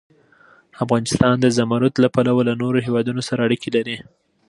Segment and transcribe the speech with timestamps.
[0.83, 3.97] افغانستان د زمرد له پلوه له نورو هېوادونو سره اړیکې لري.